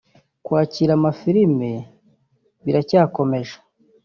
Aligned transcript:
Kwakira 0.45 0.91
amafilime 0.99 1.71
biracyakomeje 2.63 3.55